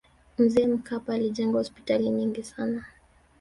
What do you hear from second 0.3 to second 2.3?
mzee mkapa alijenga hospitali